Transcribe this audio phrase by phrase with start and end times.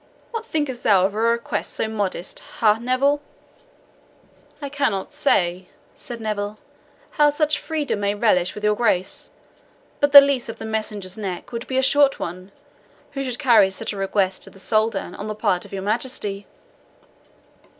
[0.31, 3.21] What thinkest thou of a request so modest ha, Neville?"
[4.59, 6.57] "I cannot say," said Neville,
[7.11, 9.29] "how such freedom may relish with your Grace;
[9.99, 12.51] but the lease of the messenger's neck would be a short one,
[13.11, 16.47] who should carry such a request to the Soldan on the part of your Majesty."